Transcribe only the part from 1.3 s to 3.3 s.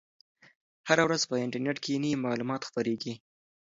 انټرنیټ کې نوي معلومات خپریږي.